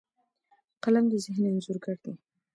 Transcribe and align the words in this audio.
قلم 0.83 1.05
د 1.11 1.13
ذهن 1.25 1.43
انځورګر 1.49 1.97
دی 2.03 2.13